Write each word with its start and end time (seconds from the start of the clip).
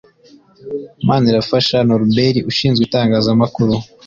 Manirafasha 1.07 1.77
Norbert 1.87 2.35
ushinzwe 2.51 2.81
itangazamakuru 2.87 3.73